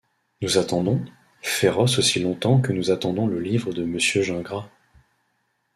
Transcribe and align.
Nous 0.41 0.57
attendons… 0.57 1.05
féroce 1.43 1.99
aussi 1.99 2.19
longtemps 2.21 2.59
que 2.59 2.71
nous 2.73 2.89
attendons 2.89 3.27
le 3.27 3.39
livre 3.39 3.71
de 3.71 3.83
Mr 3.85 4.23
Gingras. 4.23 4.67